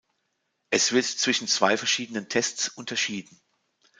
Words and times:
Es 0.71 0.93
wird 0.93 1.05
zwischen 1.05 1.47
zwei 1.47 1.77
verschiedenen 1.77 2.27
Tests 2.27 2.69
unterschieden. 2.69 3.39